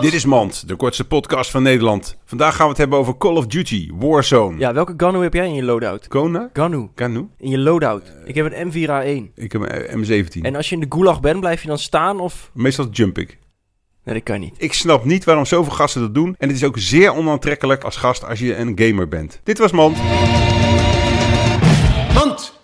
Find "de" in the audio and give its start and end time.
0.68-0.76, 10.80-10.86